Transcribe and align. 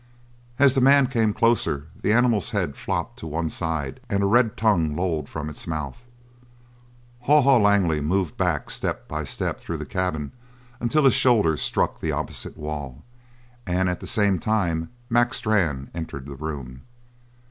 As 0.57 0.73
the 0.73 0.81
man 0.81 1.05
came 1.05 1.31
closer 1.31 1.85
the 2.01 2.11
animal's 2.11 2.49
head 2.49 2.75
flopped 2.75 3.19
to 3.19 3.27
one 3.27 3.49
side 3.49 3.99
and 4.09 4.23
a 4.23 4.25
red 4.25 4.57
tongue 4.57 4.95
lolled 4.95 5.29
from 5.29 5.47
its 5.47 5.67
mouth. 5.67 6.03
Haw 7.25 7.43
Haw 7.43 7.57
Langley 7.57 8.01
moved 8.01 8.35
back 8.35 8.71
step 8.71 9.07
by 9.07 9.23
step 9.23 9.59
through 9.59 9.77
the 9.77 9.85
cabin 9.85 10.31
until 10.79 11.05
his 11.05 11.13
shoulders 11.13 11.61
struck 11.61 11.99
the 11.99 12.11
opposite 12.13 12.57
wall, 12.57 13.03
and 13.67 13.89
at 13.89 13.99
the 13.99 14.07
same 14.07 14.39
time 14.39 14.89
Mac 15.07 15.35
Strann 15.35 15.91
entered 15.93 16.25
the 16.25 16.35
room. 16.35 16.81